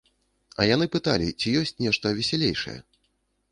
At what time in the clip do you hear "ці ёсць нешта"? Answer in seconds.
1.43-2.15